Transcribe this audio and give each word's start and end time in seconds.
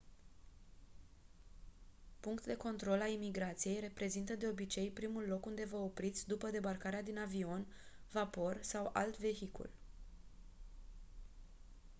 punct 2.19 2.45
de 2.45 2.55
control 2.55 3.01
a 3.01 3.07
imigrației 3.07 3.79
reprezintă 3.79 4.35
de 4.35 4.47
obicei 4.47 4.89
primul 4.89 5.27
loc 5.27 5.45
unde 5.45 5.65
vă 5.69 5.77
opriți 5.77 6.27
după 6.27 6.49
debarcarea 6.49 7.01
din 7.01 7.17
avion 7.17 7.65
vapor 8.11 8.57
sau 8.61 8.89
alt 8.93 9.17
vehicul 9.19 9.69